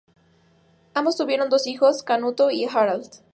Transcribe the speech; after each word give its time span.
Ambos 0.95 1.15
tuvieron 1.15 1.51
dos 1.51 1.67
hijos: 1.67 2.01
Canuto 2.01 2.49
y 2.49 2.65
Harald. 2.65 3.05